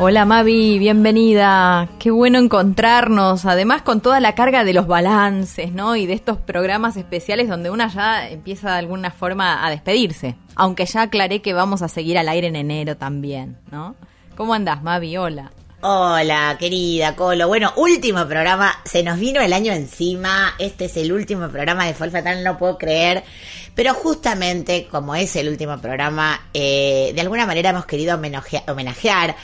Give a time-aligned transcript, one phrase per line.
[0.00, 1.88] Hola Mavi, bienvenida.
[1.98, 5.96] Qué bueno encontrarnos, además con toda la carga de los balances, ¿no?
[5.96, 10.36] Y de estos programas especiales donde una ya empieza de alguna forma a despedirse.
[10.54, 13.96] Aunque ya aclaré que vamos a seguir al aire en enero también, ¿no?
[14.36, 15.16] ¿Cómo andás, Mavi?
[15.16, 15.50] Hola.
[15.80, 17.48] Hola, querida Colo.
[17.48, 18.72] Bueno, último programa.
[18.84, 20.54] Se nos vino el año encima.
[20.60, 23.24] Este es el último programa de Folk Fatal, no puedo creer.
[23.74, 29.36] Pero justamente, como es el último programa, eh, de alguna manera hemos querido homenajea- homenajear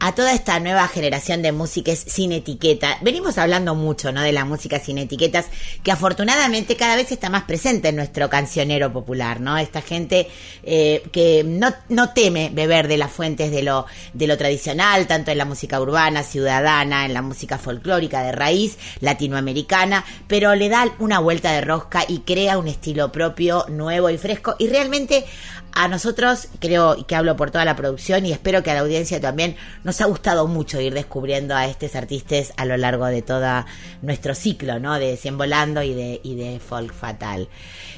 [0.00, 2.96] a toda esta nueva generación de músicas sin etiqueta.
[3.02, 4.22] Venimos hablando mucho, ¿no?
[4.22, 5.46] De la música sin etiquetas,
[5.82, 9.58] que afortunadamente cada vez está más presente en nuestro cancionero popular, ¿no?
[9.58, 10.28] Esta gente
[10.62, 15.30] eh, que no, no teme beber de las fuentes de lo, de lo tradicional, tanto
[15.30, 20.86] en la música urbana, ciudadana, en la música folclórica de raíz, latinoamericana, pero le da
[20.98, 24.56] una vuelta de rosca y crea un estilo propio, nuevo y fresco.
[24.58, 25.26] Y realmente
[25.72, 29.20] a nosotros, creo que hablo por toda la producción y espero que a la audiencia
[29.20, 33.64] también, nos ha gustado mucho ir descubriendo a estos artistas a lo largo de todo
[34.02, 34.98] nuestro ciclo, ¿no?
[34.98, 37.48] De Cien Volando y de, y de Folk Fatal.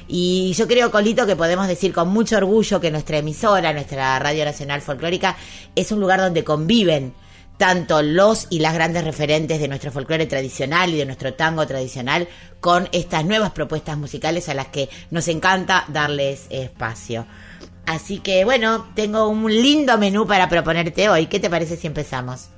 [0.07, 4.45] Y yo creo, Colito, que podemos decir con mucho orgullo que nuestra emisora, nuestra Radio
[4.45, 5.35] Nacional Folclórica,
[5.75, 7.13] es un lugar donde conviven
[7.57, 12.27] tanto los y las grandes referentes de nuestro folclore tradicional y de nuestro tango tradicional
[12.59, 17.25] con estas nuevas propuestas musicales a las que nos encanta darles espacio.
[17.85, 21.27] Así que bueno, tengo un lindo menú para proponerte hoy.
[21.27, 22.49] ¿Qué te parece si empezamos?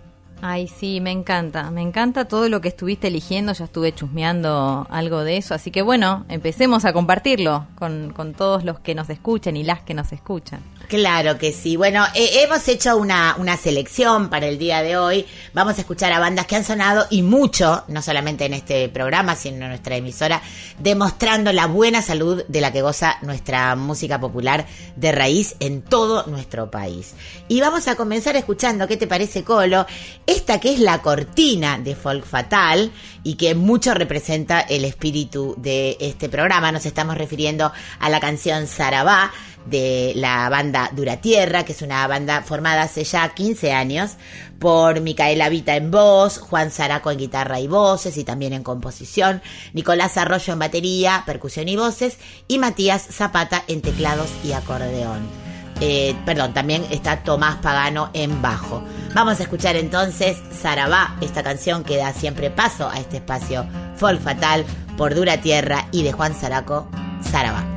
[0.41, 1.71] Ay, sí, me encanta.
[1.71, 3.53] Me encanta todo lo que estuviste eligiendo.
[3.53, 5.55] Ya estuve chusmeando algo de eso.
[5.55, 9.81] Así que bueno, empecemos a compartirlo con, con todos los que nos escuchan y las
[9.81, 10.61] que nos escuchan.
[10.87, 11.77] Claro que sí.
[11.77, 15.25] Bueno, eh, hemos hecho una, una selección para el día de hoy.
[15.53, 19.35] Vamos a escuchar a bandas que han sonado y mucho, no solamente en este programa,
[19.35, 20.41] sino en nuestra emisora,
[20.79, 24.65] demostrando la buena salud de la que goza nuestra música popular
[24.95, 27.13] de raíz en todo nuestro país.
[27.47, 29.85] Y vamos a comenzar escuchando, ¿qué te parece, Colo?
[30.27, 32.91] Esta que es la cortina de Folk Fatal
[33.23, 36.71] y que mucho representa el espíritu de este programa.
[36.71, 39.31] Nos estamos refiriendo a la canción Sarabá
[39.65, 44.11] de la banda Dura Tierra, que es una banda formada hace ya 15 años
[44.59, 49.41] por Micaela Vita en voz, Juan Zaraco en guitarra y voces y también en composición,
[49.73, 52.17] Nicolás Arroyo en batería, percusión y voces
[52.47, 55.27] y Matías Zapata en teclados y acordeón.
[55.81, 58.81] Eh, perdón, también está Tomás Pagano en bajo.
[59.13, 64.21] Vamos a escuchar entonces Sarabá, esta canción que da siempre paso a este espacio Folk
[64.21, 64.65] Fatal
[64.97, 66.87] por Dura Tierra y de Juan Zaraco,
[67.21, 67.74] Sarabá.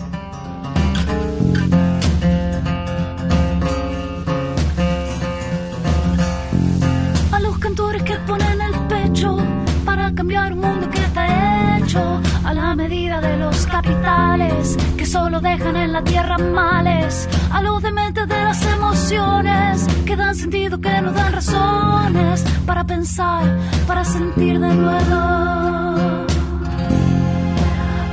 [9.87, 15.41] Para cambiar un mundo que está hecho a la medida de los capitales que solo
[15.41, 21.01] dejan en la tierra males, a los dementes de las emociones que dan sentido, que
[21.01, 23.45] nos dan razones para pensar,
[23.87, 26.27] para sentir de nuevo.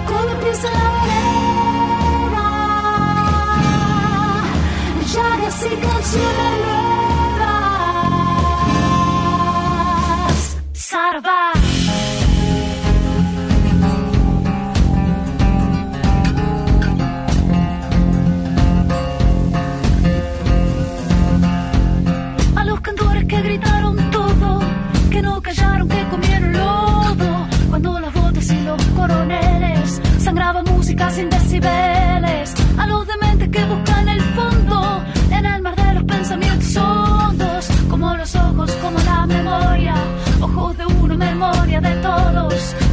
[0.07, 2.45] Cuando empieza la vereda,
[5.13, 6.75] llagas y canciones
[10.95, 11.25] nuevas.
[11.25, 11.51] Sarva.
[11.51, 11.64] A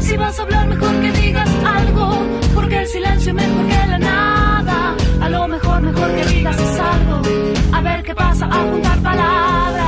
[0.00, 3.98] Si vas a hablar, mejor que digas algo, porque el silencio es mejor que la
[3.98, 4.96] nada.
[5.20, 7.22] A lo mejor, mejor que digas es algo.
[7.72, 9.81] A ver qué pasa a juntar palabras.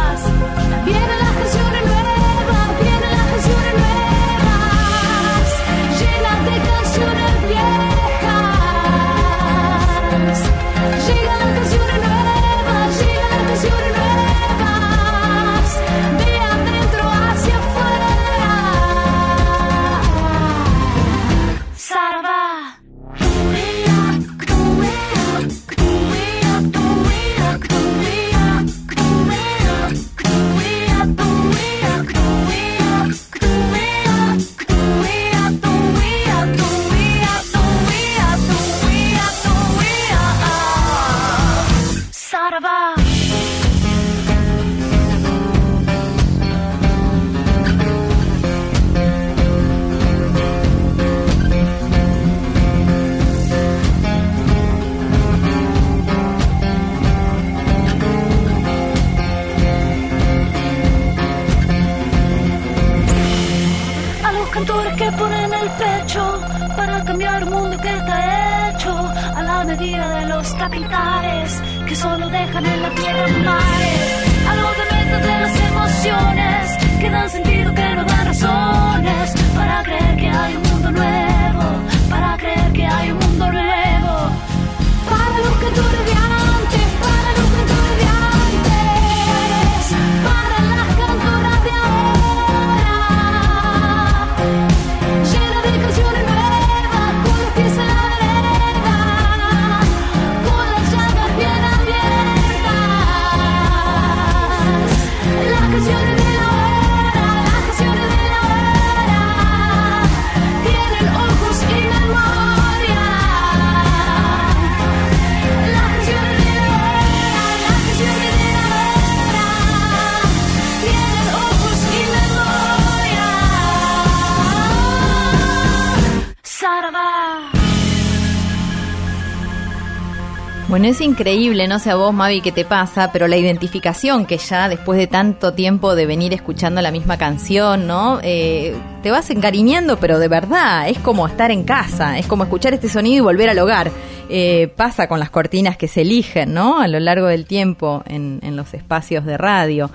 [130.85, 134.37] Bueno, es increíble, no sé a vos, Mavi, qué te pasa, pero la identificación que
[134.37, 138.21] ya después de tanto tiempo de venir escuchando la misma canción, ¿no?
[138.23, 142.75] Eh, te vas encariñando, pero de verdad, es como estar en casa, es como escuchar
[142.75, 143.91] este sonido y volver al hogar.
[144.29, 146.79] Eh, pasa con las cortinas que se eligen, ¿no?
[146.79, 149.91] A lo largo del tiempo en, los espacios de radio.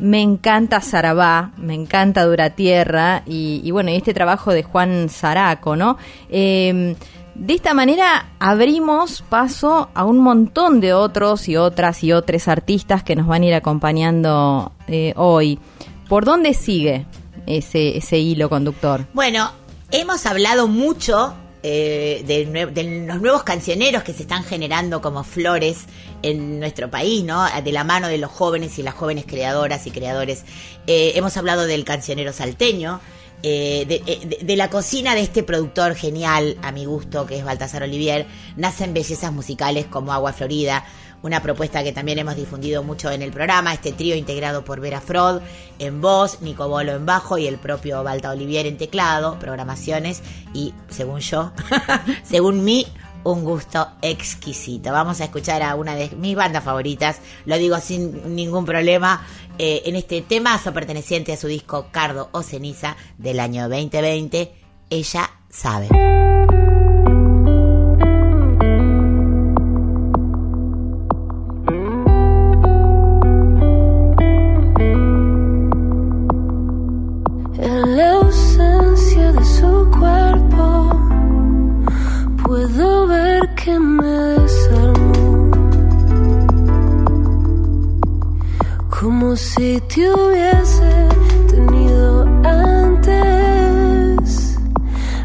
[0.00, 5.08] Me encanta Sarabá, me encanta Dura Tierra y, y bueno, y este trabajo de Juan
[5.08, 5.98] Zaraco, ¿no?
[6.28, 6.96] Eh,
[7.38, 13.02] de esta manera abrimos paso a un montón de otros y otras y otros artistas
[13.02, 15.58] que nos van a ir acompañando eh, hoy.
[16.08, 17.06] ¿Por dónde sigue
[17.46, 19.06] ese, ese hilo conductor?
[19.12, 19.50] Bueno,
[19.90, 25.86] hemos hablado mucho eh, de, de los nuevos cancioneros que se están generando como flores
[26.22, 27.44] en nuestro país, ¿no?
[27.62, 30.44] De la mano de los jóvenes y las jóvenes creadoras y creadores.
[30.86, 33.00] Eh, hemos hablado del cancionero salteño.
[33.48, 37.44] Eh, de, de- de la cocina de este productor genial, a mi gusto, que es
[37.44, 38.26] Baltasar Olivier,
[38.56, 40.84] nacen bellezas musicales como Agua Florida,
[41.22, 45.00] una propuesta que también hemos difundido mucho en el programa, este trío integrado por Vera
[45.00, 45.42] Frod
[45.78, 50.22] en voz, Nico Bolo en bajo y el propio Balta Olivier en teclado, programaciones
[50.52, 51.52] y, según yo,
[52.24, 52.84] según mí,
[53.24, 54.92] un gusto exquisito.
[54.92, 59.26] Vamos a escuchar a una de mis bandas favoritas, lo digo sin ningún problema,
[59.58, 64.52] eh, en este temazo perteneciente a su disco Cardo o Ceniza del año 2020,
[64.90, 65.88] ella sabe.
[89.36, 91.08] Si te hubiese
[91.50, 93.48] tenido antes.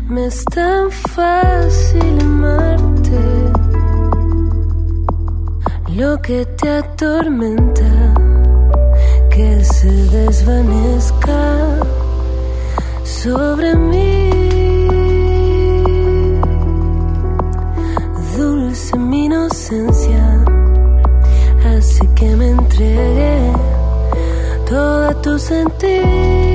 [0.09, 3.19] Me es tan fácil amarte.
[5.95, 8.13] Lo que te atormenta
[9.29, 11.79] que se desvanezca
[13.03, 14.29] sobre mí.
[18.37, 20.43] Dulce mi inocencia,
[21.65, 23.50] así que me entregué
[25.21, 26.50] toda tu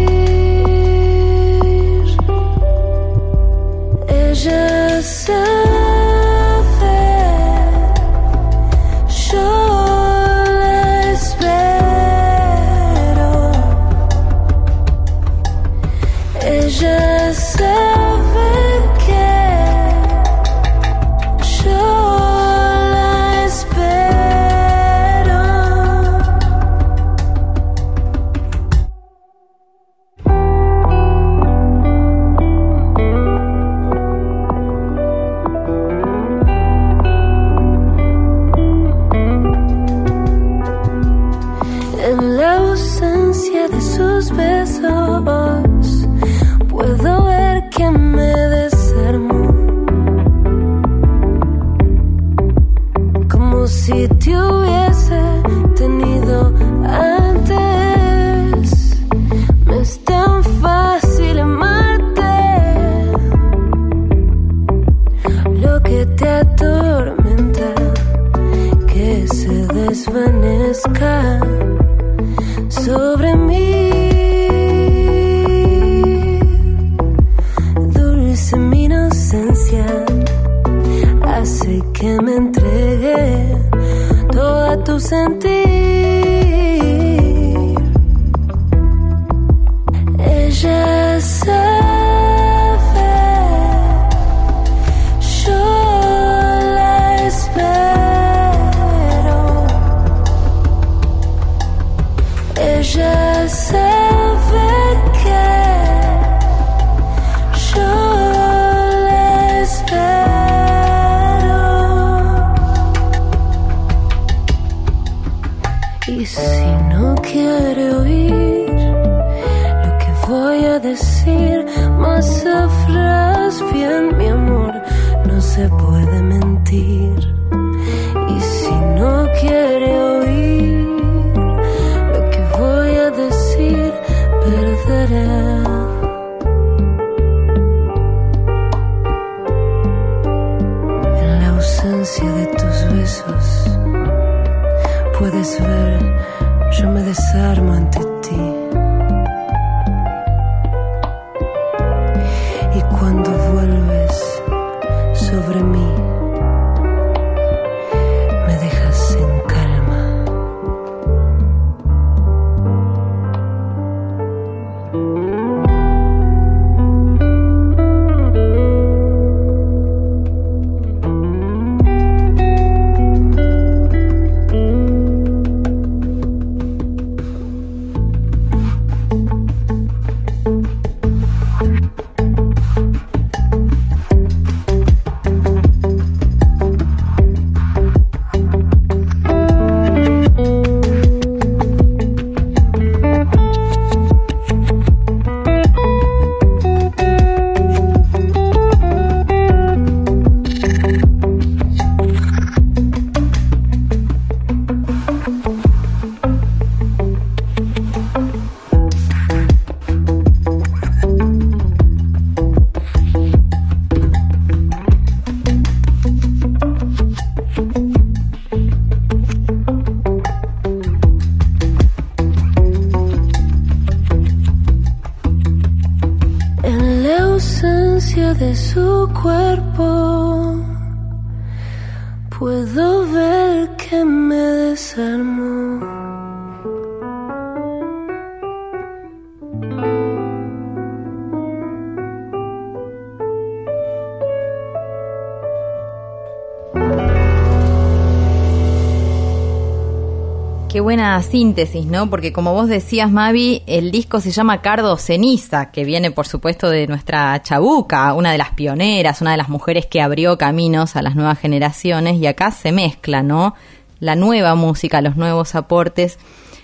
[250.86, 252.08] buena síntesis, ¿no?
[252.08, 256.70] Porque como vos decías, Mavi, el disco se llama Cardo Ceniza, que viene, por supuesto,
[256.70, 261.02] de nuestra Chabuca, una de las pioneras, una de las mujeres que abrió caminos a
[261.02, 263.56] las nuevas generaciones, y acá se mezcla, ¿no?
[263.98, 266.20] La nueva música, los nuevos aportes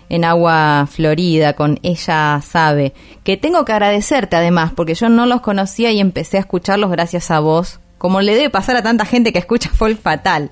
[0.08, 2.92] en Agua Florida con Ella Sabe,
[3.24, 7.32] que tengo que agradecerte además, porque yo no los conocía y empecé a escucharlos gracias
[7.32, 10.50] a vos, como le debe pasar a tanta gente que escucha Folk Fatal.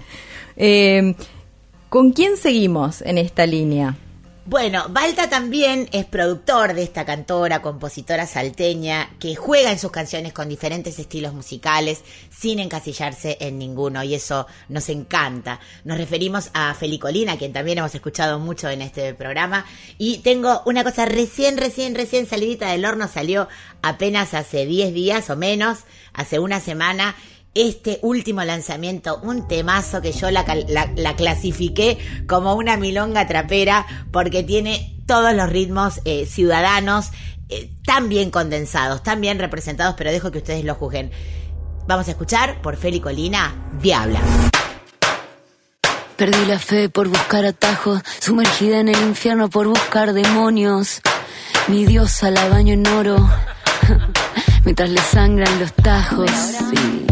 [0.56, 1.14] Eh,
[1.90, 3.96] ¿Con quién seguimos en esta línea?
[4.46, 10.32] Bueno, Balta también es productor de esta cantora, compositora salteña, que juega en sus canciones
[10.32, 15.58] con diferentes estilos musicales, sin encasillarse en ninguno, y eso nos encanta.
[15.82, 19.66] Nos referimos a Felicolina, quien también hemos escuchado mucho en este programa,
[19.98, 23.48] y tengo una cosa recién, recién, recién salidita del horno, salió
[23.82, 25.80] apenas hace 10 días o menos,
[26.12, 27.16] hace una semana,
[27.54, 33.26] este último lanzamiento, un temazo que yo la, cal- la- la clasifiqué como una milonga
[33.26, 37.06] trapera porque tiene todos los ritmos eh, ciudadanos
[37.48, 41.10] eh, tan bien condensados, tan bien representados, pero dejo que ustedes lo juzguen.
[41.88, 43.52] Vamos a escuchar por Feli Colina,
[43.82, 44.20] Diabla.
[46.16, 51.00] Perdí la fe por buscar atajos, sumergida en el infierno por buscar demonios.
[51.66, 53.16] Mi diosa la baño en oro,
[54.64, 56.30] mientras le sangran los tajos.
[56.30, 57.06] sí.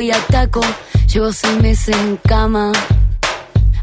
[0.00, 0.60] Y ataco.
[1.12, 2.72] Llevo seis meses en cama.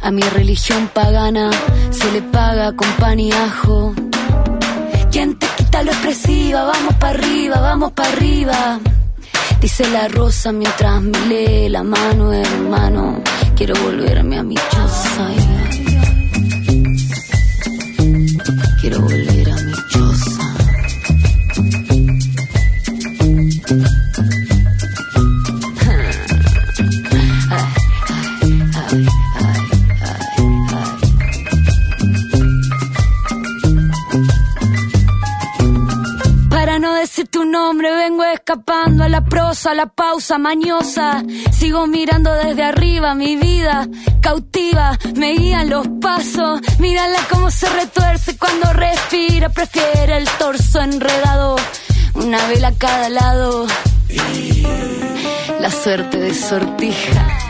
[0.01, 1.49] A mi religión pagana
[1.89, 3.93] se le paga con pan y ajo.
[5.11, 6.63] ¿Quién te quita lo expresiva?
[6.65, 8.79] Vamos para arriba, vamos para arriba.
[9.61, 13.21] Dice la rosa mientras me lee la mano, hermano.
[13.55, 15.27] Quiero volverme a mi choza.
[18.81, 19.34] Quiero volver
[37.45, 41.23] nombre vengo escapando a la prosa, a la pausa mañosa.
[41.51, 43.87] Sigo mirando desde arriba mi vida
[44.21, 46.61] cautiva, me guían los pasos.
[46.79, 51.55] Mírala cómo se retuerce cuando respira, prefiere el torso enredado.
[52.15, 53.67] Una vela a cada lado.
[55.59, 57.44] La suerte de sortija.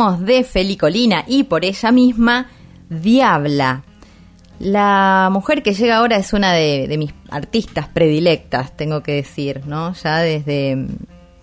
[0.00, 2.48] De Felicolina y por ella misma,
[2.88, 3.84] Diabla.
[4.58, 9.92] La mujer que llega ahora es una de, mis artistas predilectas, tengo que decir, ¿no?
[9.92, 10.86] Ya desde,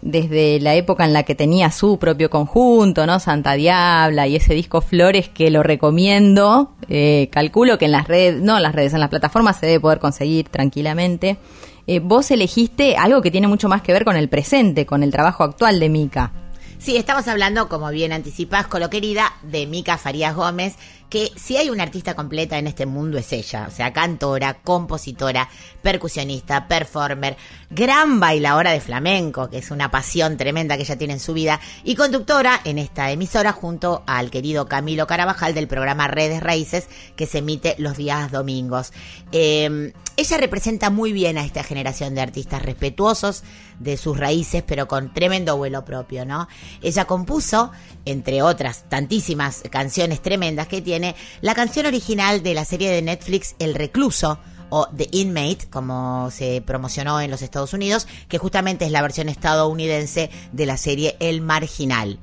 [0.02, 3.20] desde la época en la que tenía su propio conjunto, ¿no?
[3.20, 6.72] Santa Diabla y ese disco Flores que lo recomiendo.
[6.90, 9.82] Eh, calculo que en las redes, no en las redes, en las plataformas se debe
[9.82, 11.38] poder conseguir tranquilamente.
[11.86, 15.12] Eh, vos elegiste algo que tiene mucho más que ver con el presente, con el
[15.12, 16.32] trabajo actual de Mica.
[16.80, 20.76] Sí, estamos hablando, como bien anticipás, Colo querida, de Mica Farías Gómez,
[21.10, 25.50] que si hay una artista completa en este mundo es ella, o sea, cantora, compositora,
[25.82, 27.38] percusionista, performer,
[27.70, 31.60] gran bailadora de flamenco, que es una pasión tremenda que ella tiene en su vida,
[31.84, 37.26] y conductora en esta emisora junto al querido Camilo Carabajal del programa Redes Raíces, que
[37.26, 38.92] se emite los días domingos.
[39.32, 43.44] Eh, ella representa muy bien a esta generación de artistas respetuosos
[43.78, 46.48] de sus raíces, pero con tremendo vuelo propio, ¿no?
[46.82, 47.72] Ella compuso,
[48.04, 50.97] entre otras tantísimas canciones tremendas que tiene,
[51.42, 56.62] la canción original de la serie de Netflix El Recluso, o The Inmate, como se
[56.62, 61.42] promocionó en los Estados Unidos, que justamente es la versión estadounidense de la serie El
[61.42, 62.20] Marginal.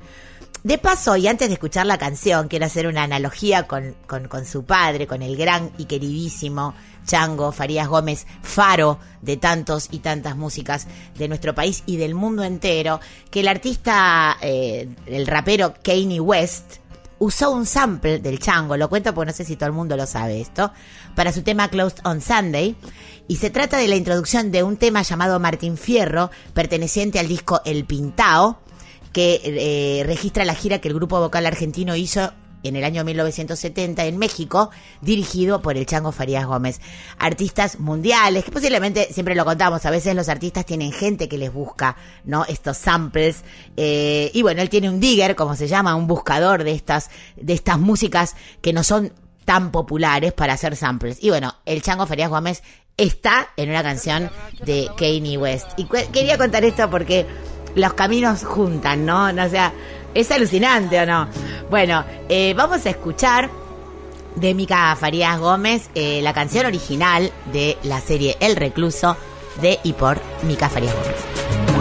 [0.63, 4.45] De paso, y antes de escuchar la canción, quiero hacer una analogía con, con, con
[4.47, 6.73] su padre, con el gran y queridísimo
[7.05, 10.87] Chango Farías Gómez, faro de tantos y tantas músicas
[11.19, 16.77] de nuestro país y del mundo entero, que el artista, eh, el rapero Kanye West,
[17.19, 20.05] usó un sample del chango, lo cuento porque no sé si todo el mundo lo
[20.05, 20.71] sabe esto,
[21.15, 22.75] para su tema Closed on Sunday.
[23.27, 27.61] Y se trata de la introducción de un tema llamado Martín Fierro, perteneciente al disco
[27.65, 28.59] El Pintao,
[29.11, 32.33] que eh, registra la gira que el grupo vocal argentino hizo
[32.67, 34.69] en el año 1970 en México,
[35.01, 36.81] dirigido por el Chango Farías Gómez.
[37.17, 41.53] Artistas mundiales, que posiblemente siempre lo contamos, a veces los artistas tienen gente que les
[41.53, 42.45] busca, ¿no?
[42.45, 43.43] Estos samples.
[43.77, 47.53] Eh, y bueno, él tiene un digger, como se llama, un buscador de estas, de
[47.53, 49.13] estas músicas que no son
[49.45, 51.19] tan populares para hacer samples.
[51.21, 52.63] Y bueno, el Chango Farías Gómez
[52.97, 54.31] está en una canción
[54.65, 55.67] de Kanye West.
[55.77, 57.25] Y quería contar esto porque
[57.75, 59.25] los caminos juntan, ¿no?
[59.25, 59.73] O sea,
[60.15, 61.27] es alucinante o no.
[61.69, 63.51] Bueno, eh, vamos a escuchar
[64.35, 69.15] de Mica Farías Gómez eh, la canción original de la serie El Recluso
[69.61, 71.74] de y por Mica Farías Gómez.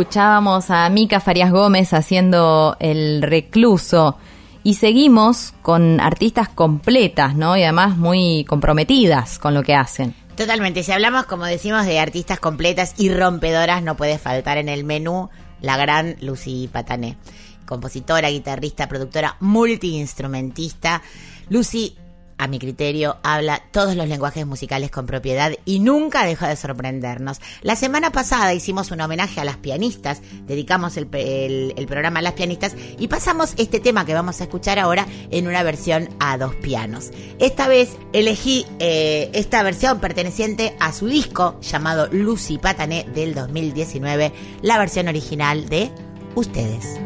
[0.00, 4.16] Escuchábamos a Mica Farias Gómez haciendo El Recluso
[4.62, 7.54] y seguimos con artistas completas, ¿no?
[7.54, 10.14] Y además muy comprometidas con lo que hacen.
[10.36, 14.84] Totalmente, si hablamos, como decimos, de artistas completas y rompedoras, no puede faltar en el
[14.84, 15.28] menú
[15.60, 17.18] la gran Lucy Patané,
[17.66, 21.02] compositora, guitarrista, productora, multiinstrumentista.
[21.50, 21.94] Lucy,
[22.40, 27.38] a mi criterio, habla todos los lenguajes musicales con propiedad y nunca deja de sorprendernos.
[27.60, 32.74] La semana pasada hicimos un homenaje a las pianistas, dedicamos el, programa a las pianistas
[32.98, 37.10] y pasamos este tema que vamos a escuchar ahora en una versión a dos pianos.
[37.38, 44.32] Esta vez elegí eh, esta versión perteneciente a su disco llamado Lucy Patané del 2019,
[44.62, 45.90] la versión original de
[46.34, 46.98] Ustedes.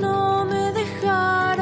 [0.00, 1.61] No me dejaron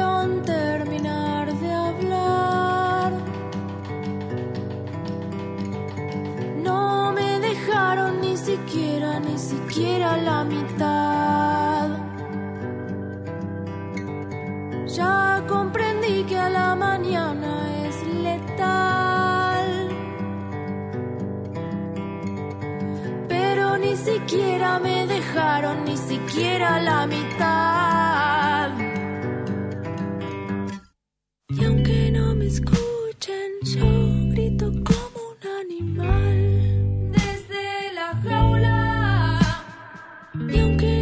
[6.63, 11.89] No me dejaron ni siquiera, ni siquiera la mitad.
[14.87, 17.51] Ya comprendí que a la mañana
[17.85, 17.95] es
[18.27, 19.67] letal.
[23.27, 28.69] Pero ni siquiera me dejaron, ni siquiera la mitad.
[31.49, 33.87] Y aunque no me escuchen, yo
[34.33, 36.40] grito como un animal
[40.51, 41.00] Y aunque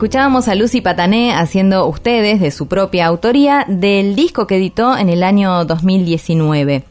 [0.00, 5.10] Escuchábamos a Lucy Patané haciendo Ustedes de su propia autoría del disco que editó en
[5.10, 6.84] el año 2019.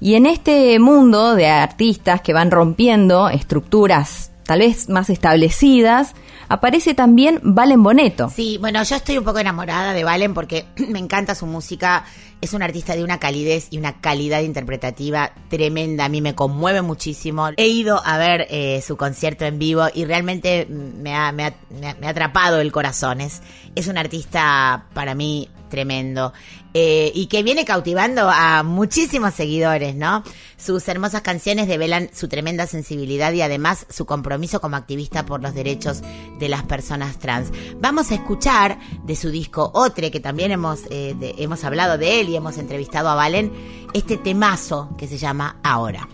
[0.00, 6.14] Y en este mundo de artistas que van rompiendo estructuras tal vez más establecidas,
[6.48, 8.30] aparece también Valen Boneto.
[8.30, 12.04] Sí, bueno, yo estoy un poco enamorada de Valen porque me encanta su música.
[12.40, 16.04] Es un artista de una calidez y una calidad interpretativa tremenda.
[16.04, 17.48] A mí me conmueve muchísimo.
[17.56, 21.54] He ido a ver eh, su concierto en vivo y realmente me ha, me ha-
[21.98, 23.22] me ha- atrapado el corazón.
[23.22, 23.40] Es,
[23.74, 26.32] es un artista para mí tremendo
[26.72, 30.22] eh, y que viene cautivando a muchísimos seguidores, ¿no?
[30.56, 35.54] Sus hermosas canciones develan su tremenda sensibilidad y además su compromiso como activista por los
[35.54, 36.00] derechos
[36.38, 37.50] de las personas trans.
[37.78, 42.30] Vamos a escuchar de su disco Otre, que también hemos, eh, hemos hablado de él
[42.30, 43.52] y hemos entrevistado a Valen,
[43.92, 46.08] este temazo que se llama Ahora.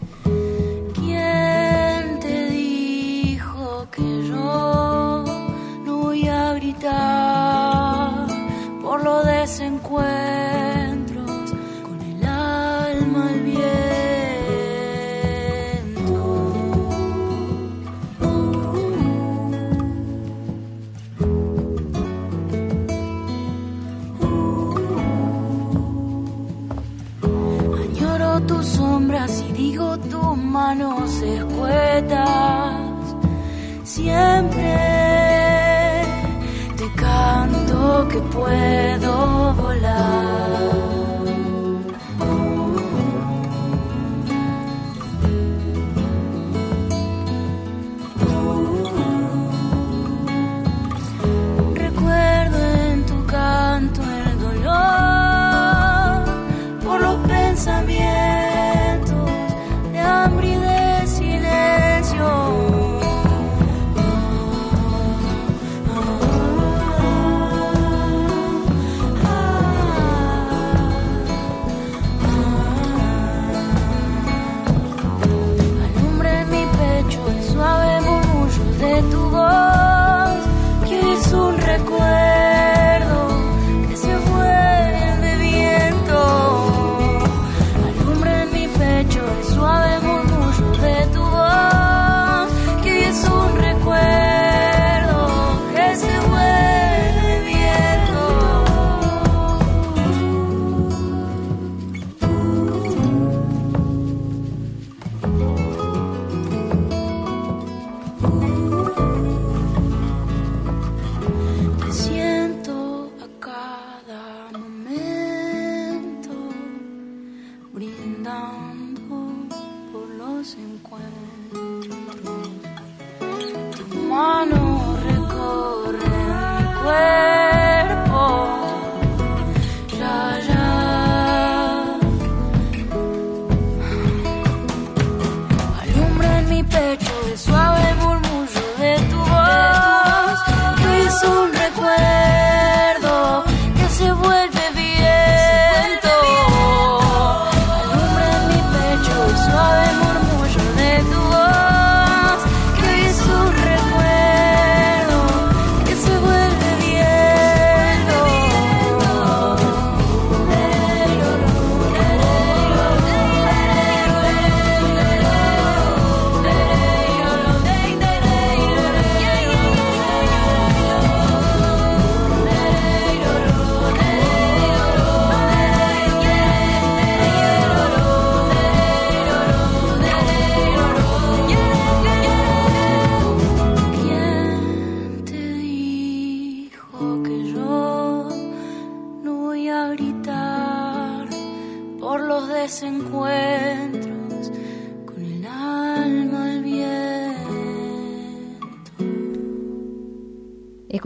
[0.92, 5.24] ¿Quién te dijo que yo
[5.84, 7.81] no voy a gritar
[8.92, 11.30] por los desencuentros
[11.82, 13.62] con el alma al viento?
[27.80, 32.76] Añoro tus sombras y digo tus manos escuetas.
[33.84, 35.21] Siempre
[37.22, 41.01] te canto que puedo volar.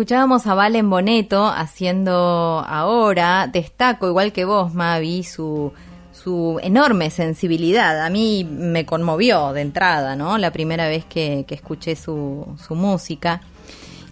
[0.06, 5.72] Escuchábamos a Valen Boneto haciendo ahora, destaco igual que vos, Mavi, su,
[6.12, 8.00] su enorme sensibilidad.
[8.06, 10.38] A mí me conmovió de entrada, ¿no?
[10.38, 13.40] La primera vez que, que escuché su, su música.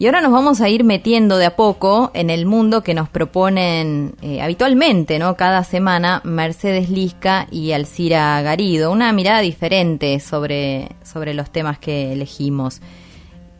[0.00, 3.08] Y ahora nos vamos a ir metiendo de a poco en el mundo que nos
[3.08, 5.36] proponen eh, habitualmente, ¿no?
[5.36, 12.12] Cada semana Mercedes Lisca y Alcira Garido, una mirada diferente sobre, sobre los temas que
[12.14, 12.80] elegimos.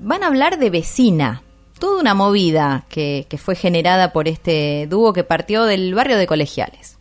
[0.01, 1.43] Van a hablar de vecina,
[1.85, 6.27] toda una movida que, que fue generada por este dúo que partió del barrio de
[6.27, 6.97] Colegiales.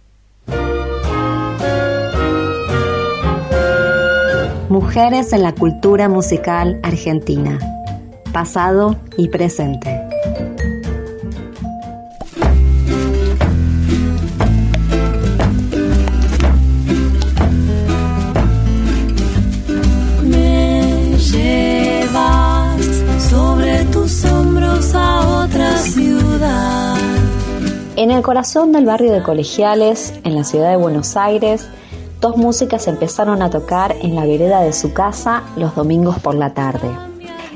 [4.67, 7.60] Mujeres en la cultura musical argentina
[8.34, 10.02] pasado y presente.
[27.97, 31.67] En el corazón del barrio de Colegiales, en la ciudad de Buenos Aires,
[32.21, 36.53] dos músicas empezaron a tocar en la vereda de su casa los domingos por la
[36.53, 36.89] tarde.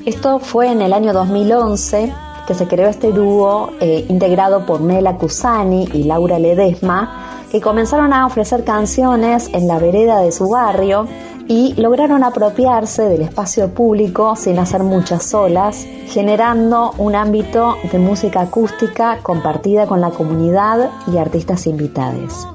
[0.06, 2.14] Esto fue en el año 2011
[2.46, 8.12] que se creó este dúo eh, integrado por Nela Cusani y Laura Ledesma, que comenzaron
[8.12, 11.08] a ofrecer canciones en la vereda de su barrio
[11.48, 18.42] y lograron apropiarse del espacio público sin hacer muchas olas, generando un ámbito de música
[18.42, 22.48] acústica compartida con la comunidad y artistas invitados.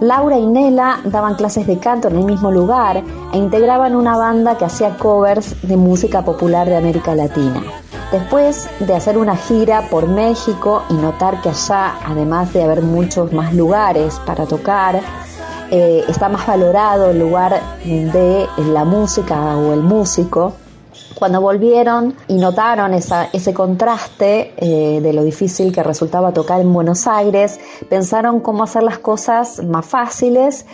[0.00, 4.56] Laura y Nela daban clases de canto en el mismo lugar e integraban una banda
[4.56, 7.62] que hacía covers de música popular de América Latina.
[8.12, 13.32] Después de hacer una gira por México y notar que allá, además de haber muchos
[13.32, 15.00] más lugares para tocar,
[15.70, 20.54] eh, está más valorado el lugar de la música o el músico,
[21.18, 27.08] cuando volvieron y notaron ese contraste eh, de lo difícil que resultaba tocar en Buenos
[27.08, 30.64] Aires, pensaron cómo hacer las cosas más fáciles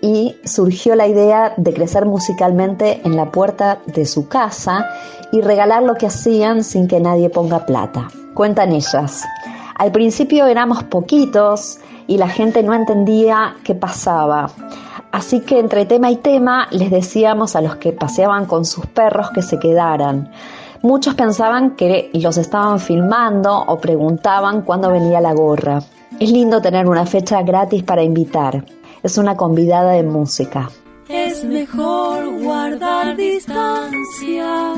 [0.00, 4.88] y surgió la idea de crecer musicalmente en la puerta de su casa
[5.32, 8.08] y regalar lo que hacían sin que nadie ponga plata.
[8.34, 9.24] Cuentan ellas.
[9.74, 14.50] Al principio éramos poquitos y la gente no entendía qué pasaba.
[15.12, 19.30] Así que entre tema y tema les decíamos a los que paseaban con sus perros
[19.30, 20.32] que se quedaran.
[20.82, 25.80] Muchos pensaban que los estaban filmando o preguntaban cuándo venía la gorra.
[26.18, 28.64] Es lindo tener una fecha gratis para invitar.
[29.02, 30.70] Es una convidada de música.
[31.08, 34.74] Es mejor guardar distancia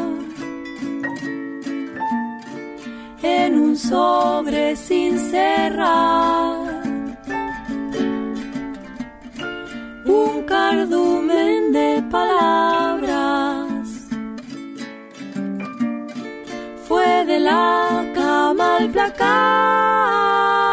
[3.22, 6.69] en un sobre sin cerrar.
[10.04, 13.88] Un cardumen de palabras.
[16.86, 20.69] Fue de la cama al placar.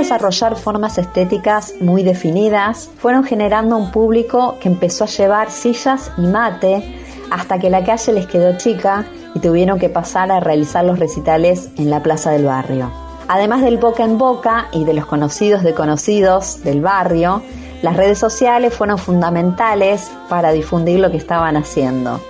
[0.00, 6.22] Desarrollar formas estéticas muy definidas, fueron generando un público que empezó a llevar sillas y
[6.22, 6.96] mate
[7.30, 11.70] hasta que la calle les quedó chica y tuvieron que pasar a realizar los recitales
[11.76, 12.90] en la plaza del barrio.
[13.28, 17.42] Además del boca en boca y de los conocidos de conocidos del barrio,
[17.82, 22.20] las redes sociales fueron fundamentales para difundir lo que estaban haciendo.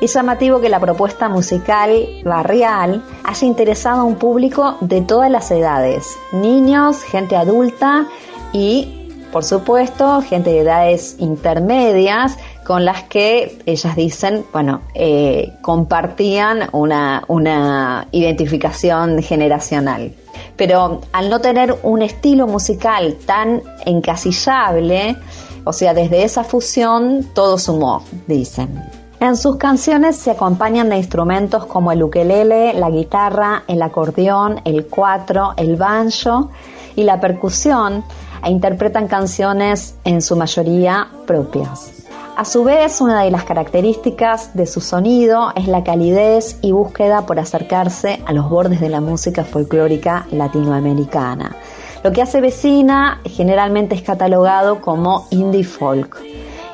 [0.00, 5.50] Es llamativo que la propuesta musical barrial haya interesado a un público de todas las
[5.50, 8.06] edades, niños, gente adulta
[8.52, 12.36] y, por supuesto, gente de edades intermedias
[12.66, 20.12] con las que ellas dicen, bueno, eh, compartían una, una identificación generacional
[20.56, 25.16] pero al no tener un estilo musical tan encasillable,
[25.64, 29.05] o sea, desde esa fusión todo sumó, dicen.
[29.18, 34.86] En sus canciones se acompañan de instrumentos como el ukelele, la guitarra, el acordeón, el
[34.86, 36.50] cuatro, el banjo
[36.94, 38.04] y la percusión
[38.44, 41.92] e interpretan canciones en su mayoría propias.
[42.36, 47.24] A su vez, una de las características de su sonido es la calidez y búsqueda
[47.24, 51.56] por acercarse a los bordes de la música folclórica latinoamericana.
[52.04, 56.22] Lo que hace Vecina generalmente es catalogado como indie folk.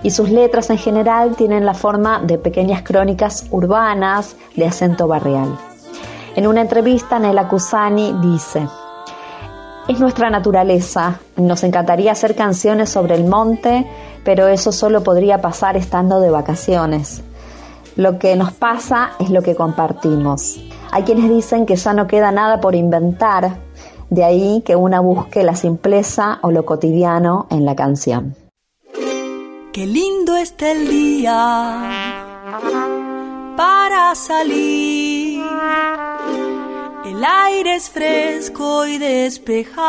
[0.03, 5.57] Y sus letras en general tienen la forma de pequeñas crónicas urbanas de acento barrial.
[6.35, 8.67] En una entrevista, Nela Cusani dice,
[9.89, 13.87] es nuestra naturaleza, nos encantaría hacer canciones sobre el monte,
[14.25, 17.23] pero eso solo podría pasar estando de vacaciones.
[17.97, 20.63] Lo que nos pasa es lo que compartimos.
[20.93, 23.57] Hay quienes dicen que ya no queda nada por inventar,
[24.09, 28.42] de ahí que una busque la simpleza o lo cotidiano en la canción.
[29.73, 31.81] Qué lindo está el día
[33.57, 35.43] para salir.
[37.07, 39.83] El aire es fresco y despejado.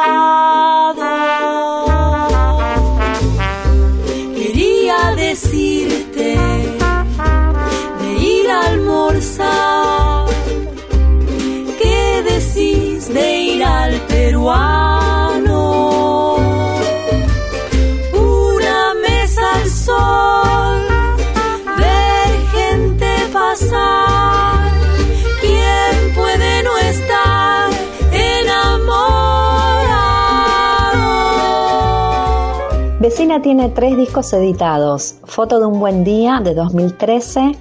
[33.41, 37.53] Tiene tres discos editados, Foto de un buen día de 2013,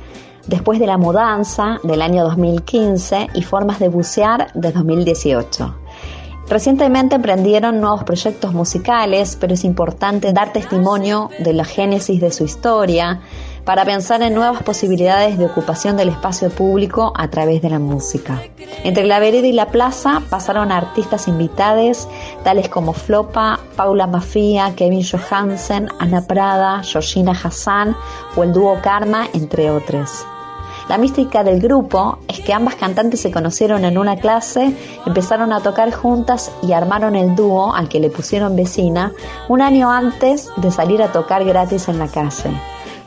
[0.46, 5.74] Después de la mudanza del año 2015 y Formas de bucear de 2018.
[6.48, 12.44] Recientemente emprendieron nuevos proyectos musicales, pero es importante dar testimonio de la génesis de su
[12.44, 13.20] historia
[13.64, 18.42] para pensar en nuevas posibilidades de ocupación del espacio público a través de la música.
[18.84, 22.08] Entre la vereda y la plaza pasaron artistas invitados
[22.42, 27.96] tales como Flopa, Paula Mafia, Kevin Johansen, Ana Prada, Georgina Hassan
[28.36, 30.26] o el dúo Karma, entre otros.
[30.88, 34.74] La mística del grupo es que ambas cantantes se conocieron en una clase,
[35.06, 39.12] empezaron a tocar juntas y armaron el dúo al que le pusieron vecina
[39.48, 42.50] un año antes de salir a tocar gratis en la calle.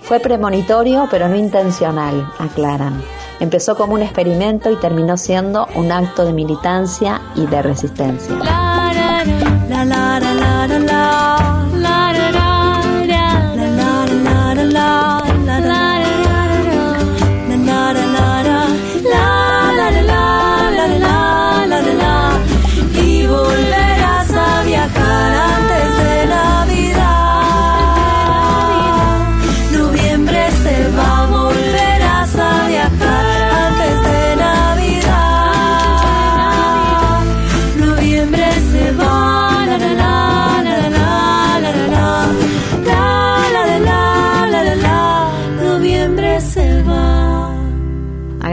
[0.06, 3.02] Fue premonitorio pero no intencional, aclaran.
[3.40, 8.36] Empezó como un experimento y terminó siendo un acto de militancia y de resistencia.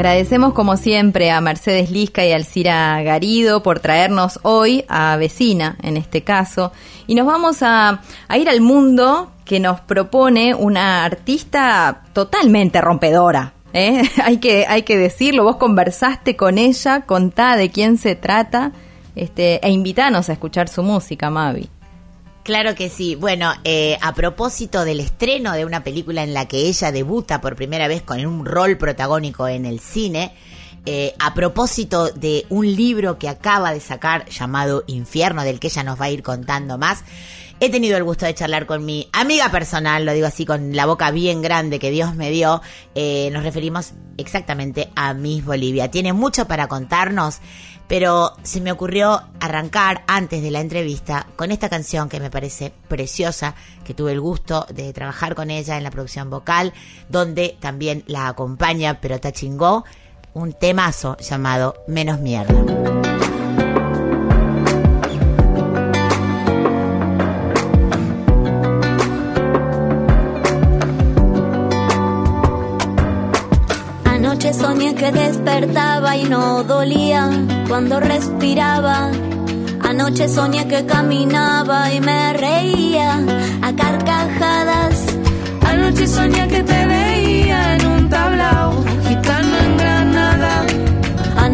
[0.02, 5.96] Agradecemos como siempre a Mercedes Lisca y Alcira Garido por traernos hoy a Vecina, en
[5.96, 6.72] este caso,
[7.06, 8.00] y nos vamos a,
[8.36, 13.52] ir al mundo que nos propone una artista totalmente rompedora.
[13.74, 14.02] ¿eh?
[14.24, 18.72] hay, que, hay que decirlo, vos conversaste con ella, contá de quién se trata
[19.14, 21.70] este, e invitanos a escuchar su música, Mavi.
[22.42, 23.14] Claro que sí.
[23.14, 27.54] Bueno, eh, a propósito del estreno de una película en la que ella debuta por
[27.54, 30.34] primera vez con un rol protagónico en el cine,
[30.84, 35.84] eh, a propósito de un libro que acaba de sacar llamado Infierno, del que ella
[35.84, 37.04] nos va a ir contando más,
[37.60, 40.84] he tenido el gusto de charlar con mi amiga personal, lo digo así con la
[40.84, 42.60] boca bien grande que Dios me dio.
[42.96, 45.88] Eh, nos referimos exactamente a Miss Bolivia.
[45.88, 47.38] Tiene mucho para contarnos
[47.92, 52.72] pero se me ocurrió arrancar antes de la entrevista con esta canción que me parece
[52.88, 56.72] preciosa, que tuve el gusto de trabajar con ella en la producción vocal,
[57.10, 59.84] donde también la acompaña pero chingó
[60.32, 63.21] un temazo llamado Menos Mierda.
[75.02, 77.28] Que despertaba y no dolía
[77.66, 79.10] cuando respiraba.
[79.80, 83.18] Anoche soñé que caminaba y me reía
[83.62, 85.04] a carcajadas.
[85.66, 87.81] Anoche soñé que te veía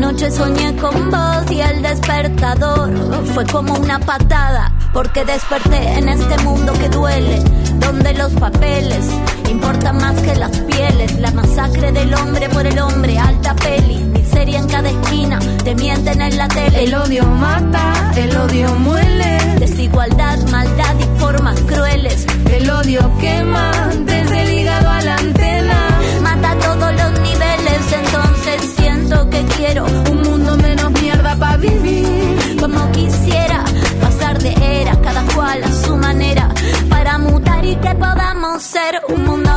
[0.08, 2.90] Anoche soñé con vos y el despertador
[3.34, 7.42] fue como una patada, porque desperté en este mundo que duele,
[7.74, 9.04] donde los papeles
[9.50, 14.60] importan más que las pieles, la masacre del hombre por el hombre, alta peli, miseria
[14.60, 16.84] en cada esquina, te mienten en la tele.
[16.84, 24.17] El odio mata, el odio muele, Desigualdad, maldad y formas crueles, el odio quema desde
[38.38, 39.47] amanhecer o mundo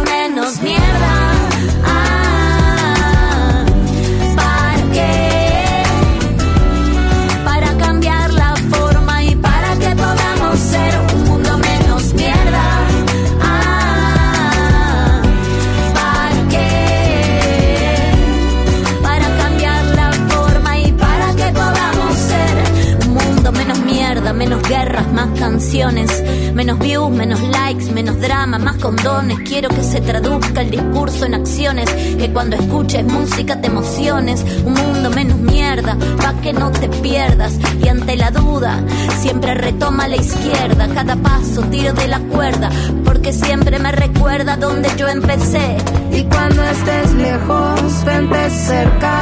[25.41, 26.23] canciones,
[26.53, 29.39] menos views, menos likes, menos drama, más condones.
[29.39, 34.45] Quiero que se traduzca el discurso en acciones, que cuando escuches música te emociones.
[34.63, 37.53] Un mundo menos mierda, pa' que no te pierdas.
[37.83, 38.83] Y ante la duda,
[39.19, 40.87] siempre retoma la izquierda.
[40.93, 42.69] Cada paso tiro de la cuerda,
[43.03, 45.75] porque siempre me recuerda donde yo empecé.
[46.11, 49.19] Y cuando estés lejos, vente cerca.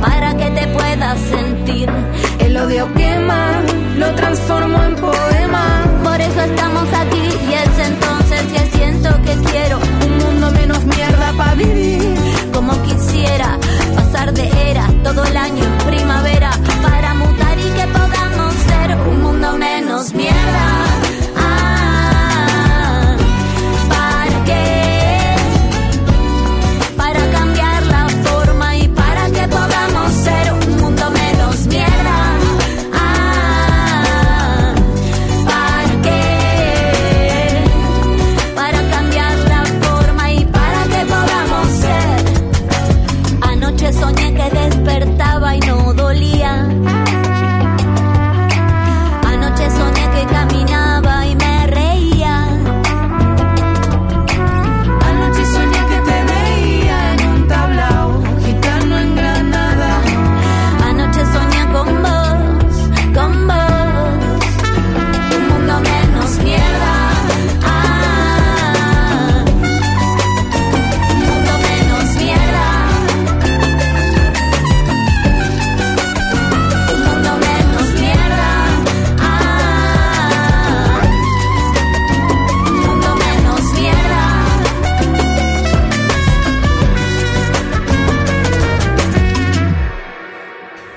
[0.00, 1.88] Para que te puedas sentir.
[2.40, 3.62] El odio quema,
[3.96, 5.84] lo transformo en poema.
[6.02, 11.32] Por eso estamos aquí y es entonces que siento que quiero Un mundo menos mierda
[11.36, 12.14] pa' vivir.
[12.52, 13.58] como quisiera
[13.94, 16.50] pasar de era todo el año en primavera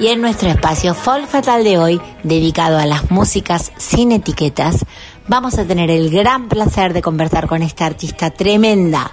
[0.09, 4.85] En nuestro espacio Folk Fatal de hoy, dedicado a las músicas sin etiquetas,
[5.27, 9.11] vamos a tener el gran placer de conversar con esta artista tremenda,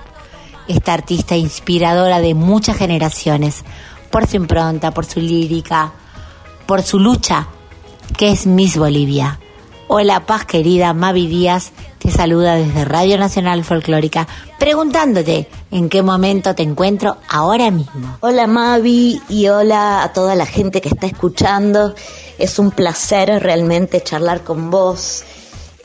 [0.68, 3.64] esta artista inspiradora de muchas generaciones,
[4.12, 5.95] por su impronta, por su lírica,
[6.64, 7.49] por su lucha,
[8.16, 9.40] que es Miss Bolivia.
[9.88, 11.72] Hola Paz querida, Mavi Díaz
[12.05, 14.28] te saluda desde Radio Nacional Folclórica,
[14.59, 18.18] preguntándote en qué momento te encuentro ahora mismo.
[18.20, 21.94] Hola Mavi y hola a toda la gente que está escuchando.
[22.36, 25.24] Es un placer realmente charlar con vos.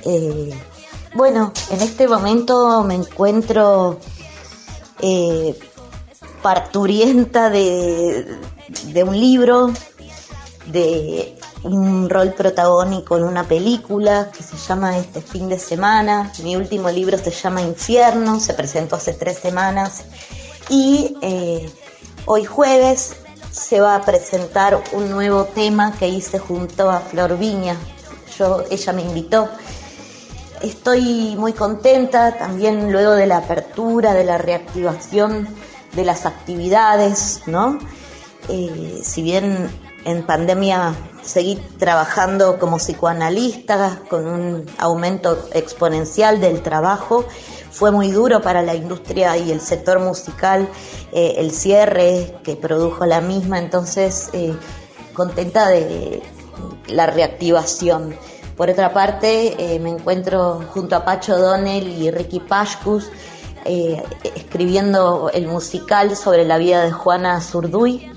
[0.03, 0.49] Eh,
[1.15, 3.97] bueno, en este momento me encuentro
[5.01, 5.57] eh,
[6.41, 8.27] parturienta de,
[8.87, 9.71] de un libro,
[10.65, 16.31] de un rol protagónico en una película que se llama Este fin de semana.
[16.43, 20.03] Mi último libro se llama Infierno, se presentó hace tres semanas.
[20.69, 21.69] Y eh,
[22.25, 23.15] hoy jueves
[23.51, 27.75] se va a presentar un nuevo tema que hice junto a Flor Viña.
[28.37, 29.49] Yo, ella me invitó.
[30.61, 35.47] Estoy muy contenta también luego de la apertura, de la reactivación
[35.93, 37.79] de las actividades, ¿no?
[38.47, 39.69] Eh, si bien
[40.05, 40.95] en pandemia
[41.29, 47.23] seguí trabajando como psicoanalista con un aumento exponencial del trabajo,
[47.69, 50.67] fue muy duro para la industria y el sector musical
[51.11, 54.55] eh, el cierre que produjo la misma, entonces eh,
[55.13, 56.23] contenta de
[56.87, 58.15] la reactivación.
[58.57, 63.11] Por otra parte, eh, me encuentro junto a Pacho Donnell y Ricky Pashkus
[63.65, 68.11] escribiendo el musical sobre la vida de Juana Zurduy.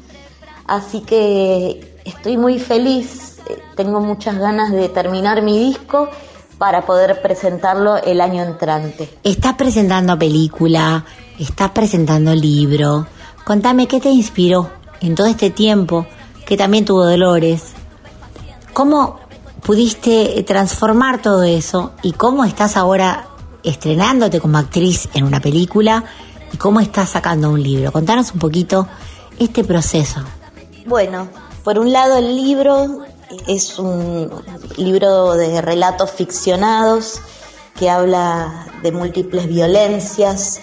[0.67, 6.09] Así que estoy muy feliz, eh, tengo muchas ganas de terminar mi disco
[6.59, 9.19] para poder presentarlo el año entrante.
[9.25, 11.05] Estás presentando película,
[11.39, 13.07] estás presentando libro.
[13.45, 16.07] Contame qué te inspiró en todo este tiempo,
[16.47, 17.73] que también tuvo dolores.
[18.73, 19.19] ¿Cómo
[19.65, 23.27] pudiste transformar todo eso y cómo estás ahora
[23.65, 26.05] estrenándote como actriz en una película
[26.53, 27.91] y cómo estás sacando un libro?
[27.91, 28.87] Contanos un poquito
[29.39, 30.21] este proceso.
[30.87, 31.29] Bueno,
[31.65, 33.05] por un lado el libro
[33.47, 34.31] es un
[34.77, 37.21] libro de relatos ficcionados
[37.79, 40.61] que habla de múltiples violencias,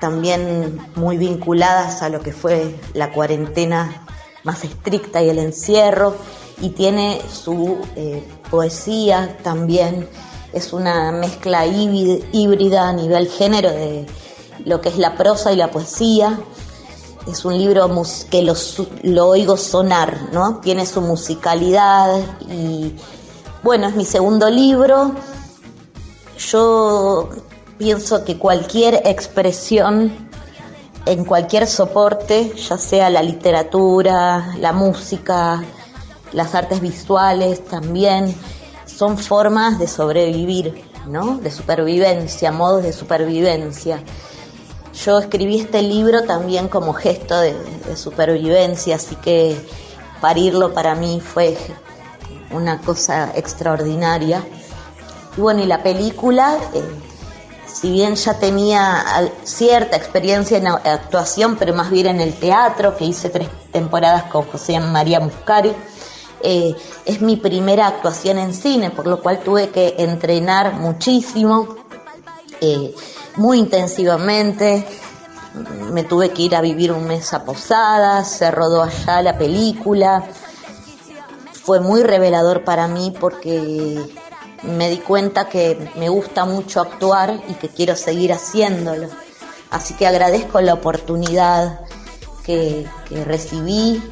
[0.00, 4.06] también muy vinculadas a lo que fue la cuarentena
[4.44, 6.14] más estricta y el encierro,
[6.60, 10.08] y tiene su eh, poesía también
[10.54, 14.06] es una mezcla híbrida a nivel género de
[14.64, 16.38] lo que es la prosa y la poesía.
[17.26, 17.90] Es un libro
[18.30, 18.54] que lo,
[19.02, 20.60] lo oigo sonar, ¿no?
[20.60, 22.20] Tiene su musicalidad
[22.50, 22.94] y
[23.62, 25.12] bueno, es mi segundo libro.
[26.36, 27.30] Yo
[27.78, 30.12] pienso que cualquier expresión
[31.06, 35.62] en cualquier soporte, ya sea la literatura, la música,
[36.32, 38.34] las artes visuales también,
[38.86, 41.38] son formas de sobrevivir, ¿no?
[41.38, 44.02] De supervivencia, modos de supervivencia.
[44.94, 47.54] Yo escribí este libro también como gesto de,
[47.96, 49.56] supervivencia, así que
[50.20, 51.56] parirlo para mí fue
[52.50, 54.42] una cosa extraordinaria.
[55.36, 56.82] Y bueno, y la película, eh,
[57.66, 59.04] si bien ya tenía
[59.42, 64.44] cierta experiencia en actuación, pero más bien en el teatro, que hice tres temporadas con
[64.44, 65.72] José María Muscari,
[66.40, 66.74] eh,
[67.04, 71.76] es mi primera actuación en cine, por lo cual tuve que entrenar muchísimo,
[72.60, 72.94] eh,
[73.36, 74.86] muy intensivamente.
[75.92, 80.24] Me tuve que ir a vivir un mes a Posadas, se rodó allá la película.
[81.52, 84.04] Fue muy revelador para mí porque
[84.62, 89.08] me di cuenta que me gusta mucho actuar y que quiero seguir haciéndolo.
[89.70, 91.80] Así que agradezco la oportunidad
[92.44, 94.02] que, que recibí,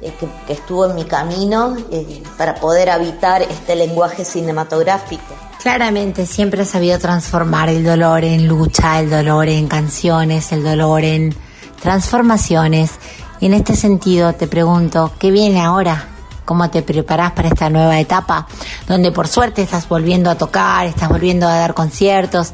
[0.00, 0.12] eh,
[0.46, 5.47] que, estuvo en mi camino eh, para poder habitar este lenguaje cinematográfico.
[5.62, 11.04] Claramente siempre has sabido transformar el dolor en lucha, el dolor en canciones, el dolor
[11.04, 11.34] en
[11.80, 12.92] transformaciones.
[13.40, 16.08] Y en este sentido te pregunto, ¿qué viene ahora?
[16.44, 18.46] ¿Cómo te preparas para esta nueva etapa?
[18.86, 22.52] Donde por suerte estás volviendo a tocar, estás volviendo a dar conciertos.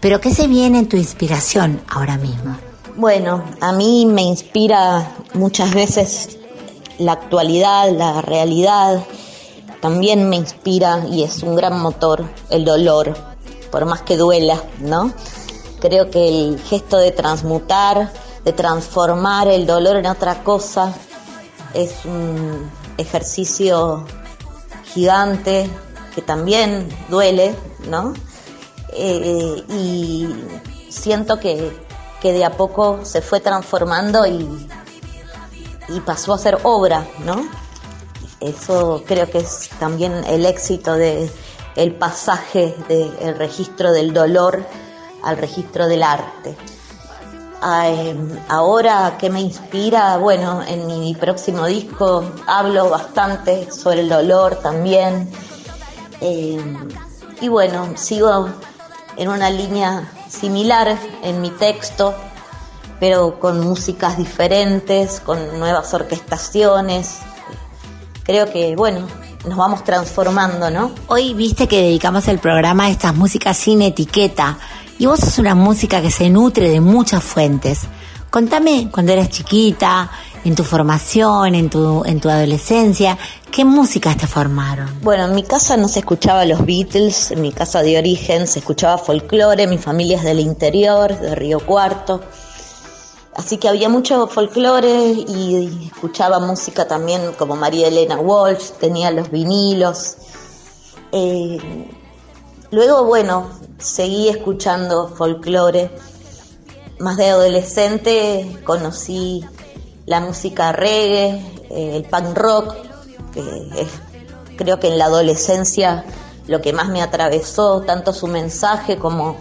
[0.00, 2.56] Pero ¿qué se viene en tu inspiración ahora mismo?
[2.96, 6.38] Bueno, a mí me inspira muchas veces
[6.98, 9.02] la actualidad, la realidad.
[9.82, 13.14] También me inspira y es un gran motor el dolor,
[13.72, 15.12] por más que duela, ¿no?
[15.80, 18.12] Creo que el gesto de transmutar,
[18.44, 20.94] de transformar el dolor en otra cosa,
[21.74, 24.06] es un ejercicio
[24.94, 25.68] gigante
[26.14, 27.52] que también duele,
[27.88, 28.14] ¿no?
[28.92, 30.28] Eh, y
[30.90, 31.76] siento que,
[32.20, 34.68] que de a poco se fue transformando y,
[35.88, 37.42] y pasó a ser obra, ¿no?
[38.42, 41.30] Eso creo que es también el éxito de
[41.76, 44.66] el pasaje del registro del dolor
[45.22, 46.56] al registro del arte.
[47.62, 48.16] Ah, eh,
[48.48, 50.16] Ahora, ¿qué me inspira?
[50.16, 55.30] Bueno, en mi próximo disco hablo bastante sobre el dolor también.
[56.20, 56.60] Eh,
[57.40, 58.48] y bueno, sigo
[59.16, 62.14] en una línea similar en mi texto,
[62.98, 67.20] pero con músicas diferentes, con nuevas orquestaciones.
[68.24, 69.06] Creo que, bueno,
[69.48, 70.92] nos vamos transformando, ¿no?
[71.08, 74.58] Hoy viste que dedicamos el programa a estas músicas sin etiqueta.
[74.98, 77.80] Y vos sos una música que se nutre de muchas fuentes.
[78.30, 80.10] Contame cuando eras chiquita,
[80.44, 83.18] en tu formación, en tu, en tu adolescencia,
[83.50, 84.88] ¿qué músicas te formaron?
[85.02, 88.60] Bueno, en mi casa no se escuchaba los Beatles, en mi casa de origen se
[88.60, 92.22] escuchaba folclore, mi familia es del interior, de Río Cuarto.
[93.34, 99.30] Así que había mucho folclore y escuchaba música también como María Elena Walsh, tenía los
[99.30, 100.16] vinilos.
[101.12, 101.58] Eh,
[102.70, 105.90] luego, bueno, seguí escuchando folclore.
[106.98, 109.44] Más de adolescente conocí
[110.06, 112.74] la música reggae, eh, el punk rock,
[113.32, 113.40] que
[113.80, 113.88] es
[114.56, 116.04] creo que en la adolescencia
[116.46, 119.36] lo que más me atravesó, tanto su mensaje como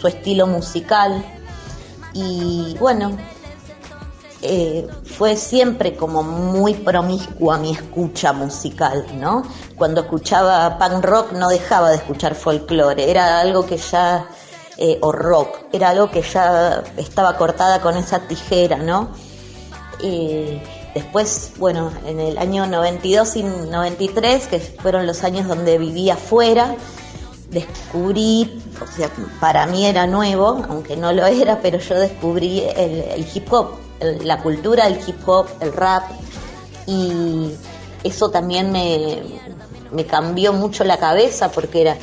[0.00, 1.24] su estilo musical.
[2.14, 3.16] Y bueno,
[4.44, 9.44] eh, fue siempre como muy promiscua mi escucha musical, ¿no?
[9.76, 14.26] Cuando escuchaba punk rock no dejaba de escuchar folclore, era algo que ya,
[14.78, 19.10] eh, o rock, era algo que ya estaba cortada con esa tijera, ¿no?
[20.02, 20.60] Eh,
[20.92, 26.74] después, bueno, en el año 92 y 93, que fueron los años donde vivía afuera,
[27.52, 33.26] descubrí, o sea, para mí era nuevo, aunque no lo era, pero yo descubrí el,
[33.32, 36.04] hip hop, la cultura del hip hop, el rap,
[36.86, 37.52] y
[38.02, 39.22] eso también me,
[39.92, 41.96] me cambió mucho la cabeza porque era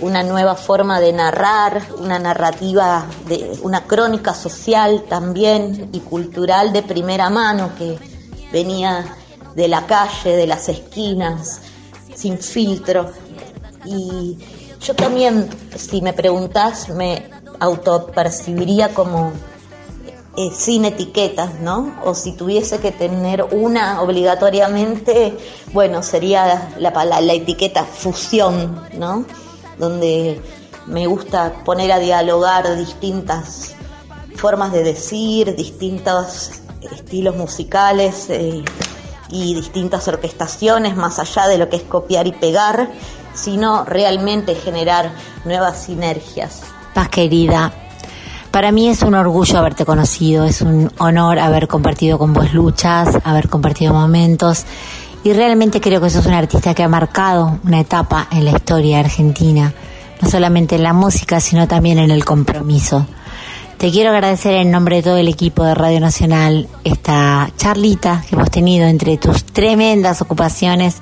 [0.00, 6.82] una nueva forma de narrar, una narrativa, de una crónica social también y cultural de
[6.82, 7.98] primera mano que
[8.52, 9.16] venía
[9.54, 11.60] de la calle, de las esquinas,
[12.14, 13.10] sin filtro.
[13.84, 14.38] Y
[14.84, 17.30] yo también, si me preguntás, me
[17.60, 19.32] autopercibiría como
[20.36, 21.94] eh, sin etiquetas, ¿no?
[22.04, 25.36] O si tuviese que tener una obligatoriamente,
[25.72, 29.24] bueno, sería la, pala- la etiqueta fusión, ¿no?
[29.78, 30.40] donde
[30.86, 33.74] me gusta poner a dialogar distintas
[34.36, 36.50] formas de decir, distintos
[36.92, 38.62] estilos musicales eh,
[39.28, 42.90] y distintas orquestaciones, más allá de lo que es copiar y pegar,
[43.34, 45.12] sino realmente generar
[45.44, 46.62] nuevas sinergias.
[46.94, 47.72] Paz querida,
[48.52, 53.18] para mí es un orgullo haberte conocido, es un honor haber compartido con vos luchas,
[53.24, 54.66] haber compartido momentos
[55.24, 59.00] y realmente creo que sos un artista que ha marcado una etapa en la historia
[59.00, 59.72] argentina,
[60.20, 63.06] no solamente en la música, sino también en el compromiso.
[63.78, 68.34] Te quiero agradecer en nombre de todo el equipo de Radio Nacional esta charlita que
[68.34, 70.96] hemos tenido entre tus tremendas ocupaciones,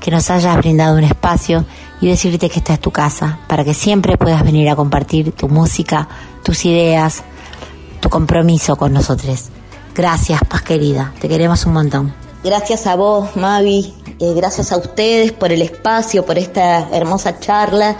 [0.00, 1.64] que nos hayas brindado un espacio
[2.00, 5.48] y decirte que esta es tu casa, para que siempre puedas venir a compartir tu
[5.48, 6.08] música,
[6.42, 7.22] tus ideas,
[8.00, 9.50] tu compromiso con nosotros.
[9.94, 12.14] Gracias, Paz querida, te queremos un montón.
[12.42, 17.96] Gracias a vos, Mavi, eh, gracias a ustedes por el espacio, por esta hermosa charla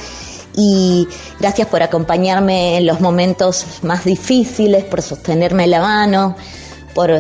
[0.57, 1.07] y
[1.39, 6.37] gracias por acompañarme en los momentos más difíciles, por sostenerme la mano,
[6.95, 7.11] por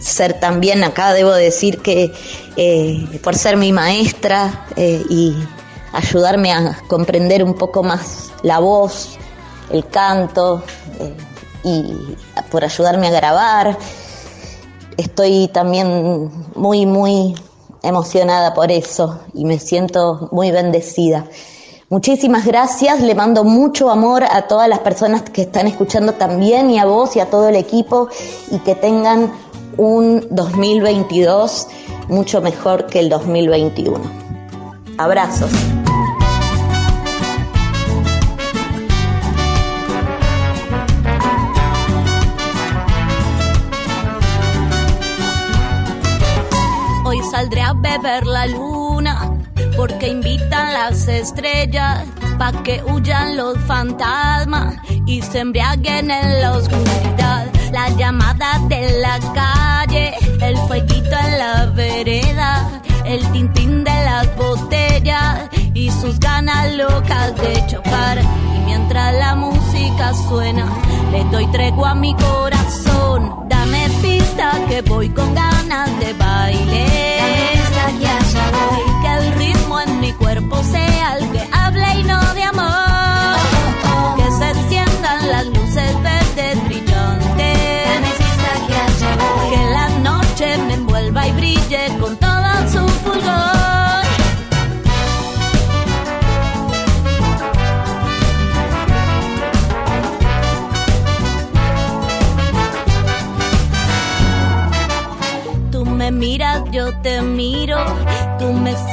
[0.00, 2.12] ser también, acá debo decir que
[2.56, 5.36] eh, por ser mi maestra eh, y
[5.92, 9.16] ayudarme a comprender un poco más la voz,
[9.70, 10.62] el canto
[11.64, 11.94] y
[12.50, 13.78] por ayudarme a grabar
[14.98, 17.34] estoy también muy, muy
[17.82, 21.24] emocionada por eso y me siento muy bendecida.
[21.90, 26.78] Muchísimas gracias, le mando mucho amor a todas las personas que están escuchando también y
[26.78, 28.10] a vos y a todo el equipo
[28.50, 29.32] y que tengan
[29.78, 31.66] un 2022
[32.08, 34.02] mucho mejor que el 2021.
[34.98, 35.50] Abrazos.
[47.06, 49.37] Hoy saldré a beber la luna
[49.88, 52.04] porque invitan las estrellas
[52.38, 54.76] pa' que huyan los fantasmas
[55.06, 57.46] y se embriaguen en la oscuridad.
[57.72, 65.48] La llamada de la calle, el fueguito en la vereda, el tintín de las botellas
[65.74, 68.18] y sus ganas locas de chocar.
[68.18, 70.66] Y mientras la música suena,
[71.10, 73.48] le doy tregua a mi corazón.
[73.48, 76.86] Dame pista que voy con ganas de baile.
[77.20, 78.77] Dame pista que
[80.48, 83.36] en mi cuerpo sea el que hable y no de amor.
[84.16, 87.88] Que se enciendan las luces verdes brillantes.
[87.88, 89.56] Dame pista que.
[89.56, 94.04] Que la noche me envuelva y brille con todo su fulgor.
[105.70, 107.78] Tú me miras, yo te miro,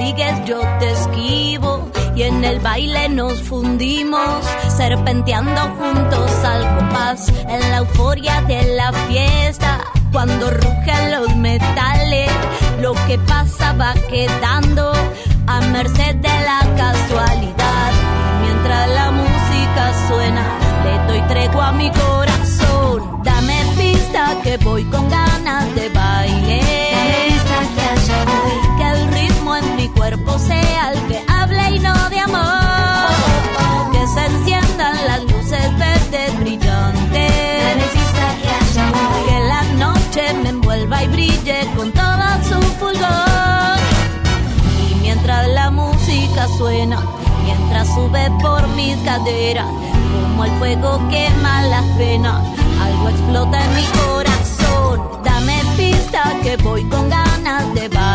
[0.05, 4.45] tú me sigues, yo te esquivo y en el baile nos fundimos,
[4.75, 12.31] serpenteando juntos al compás, en la euforia de la fiesta, cuando rugen los metales,
[12.81, 14.93] lo que pasa va quedando
[15.47, 17.91] a merced de la casualidad.
[18.41, 20.45] Mientras la música suena,
[20.83, 26.94] le doy tregua a mi corazón, dame pista que voy con ganas de baile.
[30.05, 33.09] Cuerpo sea el que hable y no de amor.
[33.91, 37.75] Que se enciendan las luces verdes brillantes.
[39.27, 43.79] que la noche me envuelva y brille con todo su fulgor.
[44.91, 47.01] Y mientras la música suena,
[47.43, 49.71] mientras sube por mis caderas,
[50.13, 52.43] como el fuego quema las venas,
[52.79, 55.23] algo explota en mi corazón.
[55.23, 58.14] Dame pista que voy con ganas de baile.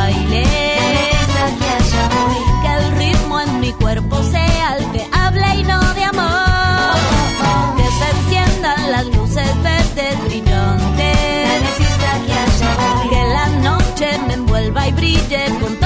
[15.61, 15.80] Con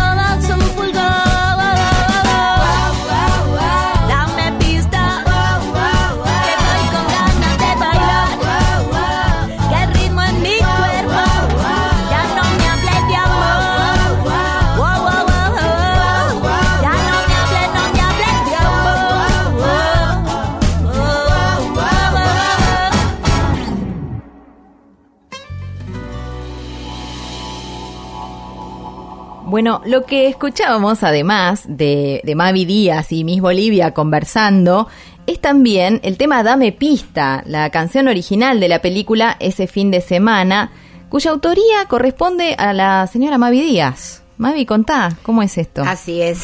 [29.55, 34.89] Bueno, lo que escuchábamos además de, de Mavi Díaz y Miss Bolivia conversando
[35.29, 40.01] es también el tema Dame Pista, la canción original de la película Ese fin de
[40.01, 40.73] semana,
[41.09, 44.24] cuya autoría corresponde a la señora Mavi Díaz.
[44.37, 45.83] Mavi, contá, ¿cómo es esto?
[45.83, 46.41] Así es.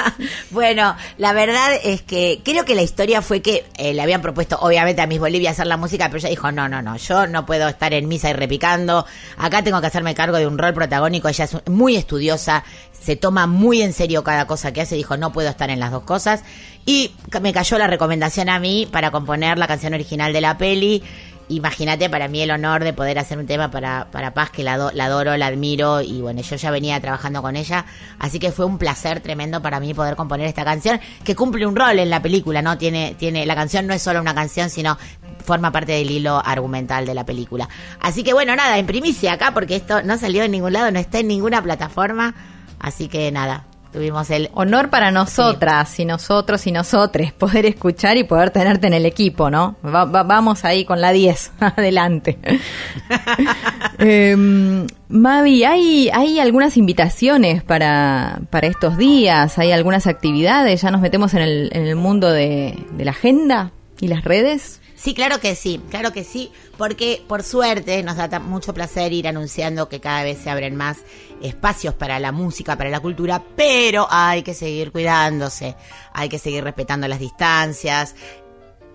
[0.50, 4.56] bueno, la verdad es que creo que la historia fue que eh, le habían propuesto,
[4.60, 7.44] obviamente, a Miss Bolivia hacer la música, pero ella dijo, no, no, no, yo no
[7.44, 9.04] puedo estar en misa y repicando,
[9.36, 12.62] acá tengo que hacerme cargo de un rol protagónico, ella es muy estudiosa,
[12.92, 15.90] se toma muy en serio cada cosa que hace, dijo, no puedo estar en las
[15.90, 16.44] dos cosas,
[16.86, 17.10] y
[17.40, 21.02] me cayó la recomendación a mí para componer la canción original de la peli,
[21.48, 24.74] Imagínate para mí el honor de poder hacer un tema para, para Paz, que la,
[24.74, 27.84] ado- la adoro, la admiro y bueno, yo ya venía trabajando con ella,
[28.18, 31.76] así que fue un placer tremendo para mí poder componer esta canción que cumple un
[31.76, 32.78] rol en la película, ¿no?
[32.78, 34.96] Tiene, tiene, la canción no es solo una canción, sino
[35.44, 37.68] forma parte del hilo argumental de la película.
[38.00, 40.98] Así que bueno, nada, en primicia acá porque esto no salió en ningún lado, no
[40.98, 42.34] está en ninguna plataforma,
[42.78, 43.64] así que nada,
[43.94, 48.92] tuvimos el Honor para nosotras y nosotros y nosotres poder escuchar y poder tenerte en
[48.94, 49.76] el equipo, ¿no?
[49.82, 52.36] Va- va- vamos ahí con la 10, adelante.
[53.98, 59.58] Em, Mavi, ¿hay, ¿hay algunas invitaciones para, para estos días?
[59.58, 60.82] ¿Hay algunas actividades?
[60.82, 63.70] ¿Ya nos metemos en el, en el mundo de, de la agenda
[64.00, 64.80] y las redes?
[65.04, 69.28] Sí, claro que sí, claro que sí, porque por suerte nos da mucho placer ir
[69.28, 71.00] anunciando que cada vez se abren más
[71.42, 75.76] espacios para la música, para la cultura, pero hay que seguir cuidándose,
[76.14, 78.14] hay que seguir respetando las distancias.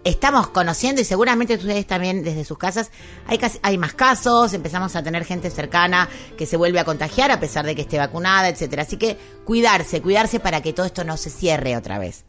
[0.05, 2.89] Estamos conociendo y seguramente ustedes también desde sus casas
[3.27, 7.31] hay, cas- hay más casos, empezamos a tener gente cercana que se vuelve a contagiar
[7.31, 8.83] a pesar de que esté vacunada, etcétera.
[8.83, 12.23] Así que cuidarse, cuidarse para que todo esto no se cierre otra vez.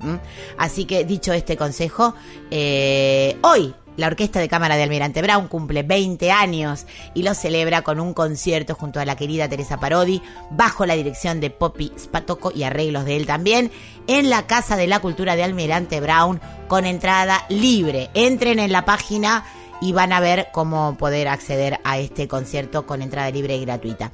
[0.58, 2.14] Así que dicho este consejo,
[2.50, 7.82] eh, hoy la Orquesta de Cámara de Almirante Brown cumple 20 años y lo celebra
[7.82, 12.52] con un concierto junto a la querida Teresa Parodi, bajo la dirección de Poppy Spatoco
[12.54, 13.70] y arreglos de él también,
[14.06, 18.10] en la Casa de la Cultura de Almirante Brown con entrada libre.
[18.14, 19.44] Entren en la página
[19.80, 24.12] y van a ver cómo poder acceder a este concierto con entrada libre y gratuita.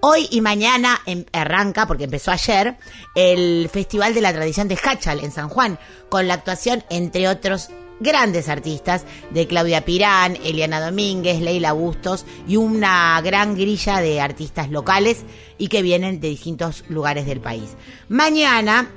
[0.00, 2.76] Hoy y mañana em- arranca, porque empezó ayer,
[3.16, 7.70] el Festival de la Tradición de Hachal en San Juan, con la actuación, entre otros,
[8.00, 14.70] grandes artistas de Claudia Pirán, Eliana Domínguez, Leila Bustos y una gran grilla de artistas
[14.70, 15.24] locales
[15.58, 17.76] y que vienen de distintos lugares del país.
[18.08, 18.90] Mañana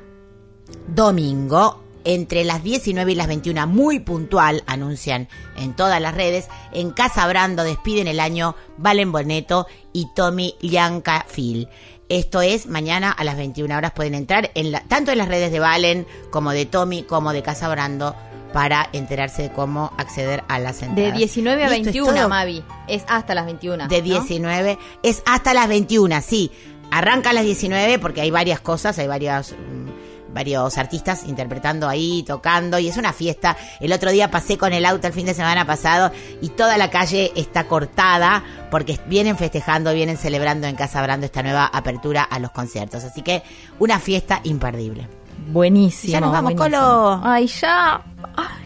[0.87, 6.91] domingo, entre las 19 y las 21, muy puntual, anuncian en todas las redes, en
[6.91, 11.67] Casa Brando despiden el año Valen Boneto y Tommy Lianca Phil.
[12.09, 15.51] Esto es mañana a las 21 horas pueden entrar en la- tanto en las redes
[15.51, 18.15] de Valen como de Tommy como de Casa Brando
[18.53, 21.17] para enterarse de cómo acceder a las De entradas.
[21.17, 22.29] 19 a Y esto es 21, todo.
[22.29, 22.63] Mavi.
[22.87, 23.87] Es hasta las 21.
[23.87, 24.03] De ¿no?
[24.03, 26.51] 19 es hasta las 21, sí.
[26.91, 32.23] Arranca a las 19 porque hay varias cosas, hay varios, mm, varios artistas interpretando ahí,
[32.23, 33.55] tocando y es una fiesta.
[33.79, 36.89] El otro día pasé con el auto el fin de semana pasado y toda la
[36.89, 42.39] calle está cortada porque vienen festejando, vienen celebrando en Casa Brando esta nueva apertura a
[42.39, 43.05] los conciertos.
[43.05, 43.41] Así que
[43.79, 45.07] una fiesta imperdible.
[45.47, 46.13] Buenísimo.
[46.13, 46.81] Ya nos vamos, buenísimo.
[46.81, 47.21] Colo.
[47.23, 48.01] Ay, ya.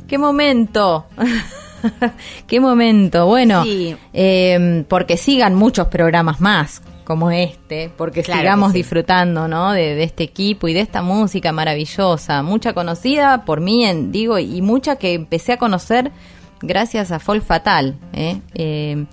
[0.08, 1.06] ¡Qué momento!
[2.48, 3.26] ¡Qué momento!
[3.28, 3.96] Bueno, Sí.
[4.14, 8.80] eh, porque sigan muchos programas más como este, porque Claro sigamos sí.
[8.80, 9.74] disfrutando, ¿no?
[9.74, 14.40] De, de este equipo y de esta música maravillosa, mucha conocida por mí, en, digo,
[14.40, 16.12] y mucha que empecé a conocer
[16.62, 17.96] gracias a Folk Fatal.
[18.14, 18.40] ¿eh?
[18.56, 19.06] Eh,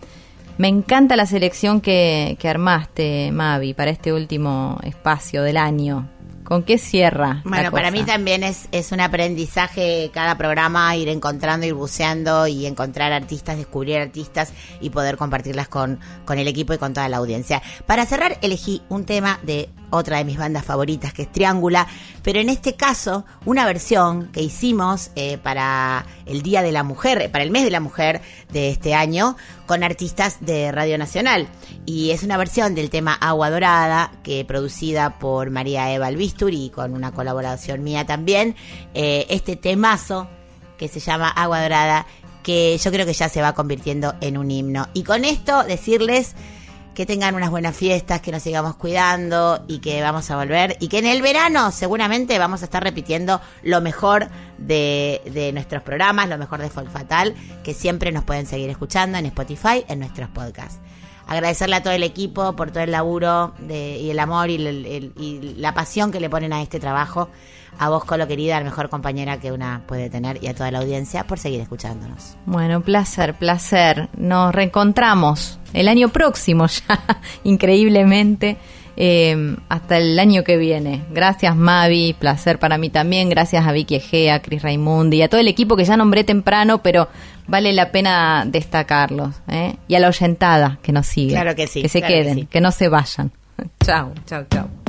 [0.57, 6.09] me encanta la selección que, que armaste, Mavi, para este último espacio del año.
[6.45, 7.43] ¿Con qué cierra?
[7.45, 12.67] Bueno, para mí también es, es un aprendizaje cada programa, ir encontrando, ir buceando y
[12.67, 17.19] encontrar artistas, descubrir artistas y poder compartirlas con, con el equipo y con toda la
[17.19, 17.63] audiencia.
[17.87, 21.87] Para cerrar, elegí un tema de otra de mis bandas favoritas, que es Triángula,
[22.23, 27.31] pero en este caso, una versión que hicimos eh, para el Día de la Mujer,
[27.31, 28.23] para el mes de la mujer
[28.53, 29.37] de este año,
[29.67, 31.49] con artistas de Radio Nacional.
[31.85, 36.71] Y es una versión del tema Agua Dorada, que producida por María Eva Albistur y
[36.71, 38.57] con una colaboración mía también.
[38.95, 40.29] Eh, este temazo
[40.79, 42.07] que se llama Agua Dorada,
[42.43, 44.89] que yo creo que ya se va convirtiendo en un himno.
[44.95, 46.35] Y con esto decirles
[46.95, 50.89] que tengan unas buenas fiestas, que nos sigamos cuidando y que vamos a volver y
[50.89, 54.29] que en el verano seguramente vamos a estar repitiendo lo mejor
[54.59, 57.35] de, de nuestros programas, lo mejor de Folk Fatal,
[57.65, 60.79] que siempre nos pueden seguir escuchando en Spotify, en nuestros podcasts.
[61.27, 64.85] Agradecerle a todo el equipo por todo el laburo de- y el amor y, el-
[64.87, 67.31] el- y la pasión que le ponen a este trabajo.
[67.79, 70.79] A vos, Colo querida, la mejor compañera que una puede tener y a toda la
[70.79, 72.37] audiencia por seguir escuchándonos.
[72.47, 74.09] Bueno, placer, placer.
[74.17, 77.01] Nos reencontramos el año próximo ya,
[77.45, 78.57] increíblemente,
[78.97, 81.03] eh, hasta el año que viene.
[81.11, 83.29] Gracias Mavi, placer para mí también.
[83.29, 86.25] Gracias a Vicky Egea, a Cris Raimundi y a todo el equipo que ya nombré
[86.25, 87.09] temprano, pero
[87.47, 89.35] vale la pena destacarlos.
[89.49, 89.77] ¿eh?
[89.89, 91.33] Y a la oyentada que nos sigue.
[91.33, 92.47] Claro que sí, Que se claro que queden, sí.
[92.47, 93.33] que no se vayan.
[93.85, 94.82] chau, chau, chau.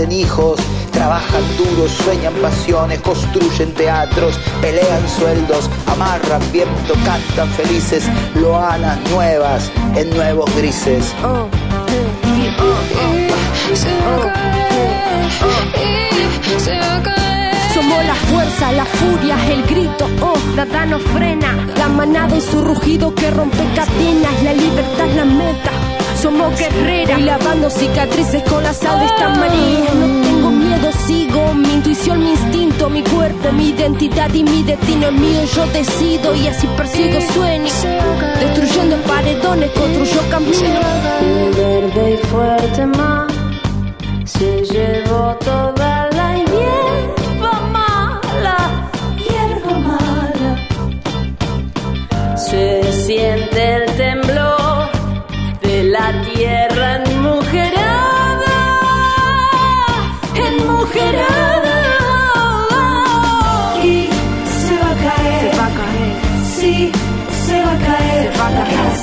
[0.00, 0.58] Hacen hijos,
[0.92, 10.08] trabajan duros, sueñan pasiones, construyen teatros, pelean sueldos, amarran viento, cantan felices, loanas nuevas en
[10.10, 11.04] nuevos grises.
[17.74, 21.66] Somos la fuerza, la furia, el grito, oh, nada nos frena.
[21.76, 25.79] La manada y su rugido que rompe cadenas, la libertad la meta.
[26.22, 29.94] Somos guerreras y lavando cicatrices con la sal de esta María.
[29.94, 35.06] No tengo miedo, sigo mi intuición, mi instinto, mi cuerpo, mi identidad y mi destino
[35.06, 35.44] es mío.
[35.54, 37.72] Yo decido y así persigo sueños.
[38.38, 40.80] Destruyendo paredones, construyo camino.
[41.22, 43.26] Un verde y fuerte mar
[44.24, 45.99] se llevó toda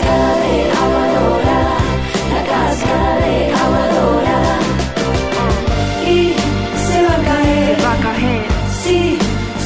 [0.07, 1.59] De aguadora,
[2.33, 4.39] la cascada de aguadora,
[6.05, 6.17] y
[6.87, 7.65] se va a caer.
[7.67, 8.45] Se va a caer,
[8.81, 8.99] si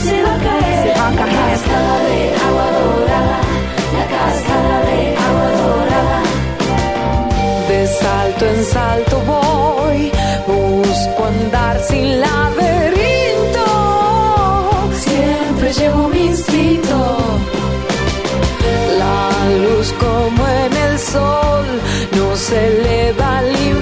[0.03, 0.85] se va a caer.
[0.97, 3.21] La cascada de aguadora,
[3.97, 6.03] la cascada de aguadora.
[7.69, 9.99] De salto en salto voy,
[10.47, 13.67] busco andar sin laberinto.
[15.05, 16.97] Siempre llevo mi instinto:
[19.01, 19.17] la
[19.63, 20.20] luz colorada
[21.01, 21.65] sol
[22.15, 23.80] nos eleva libre.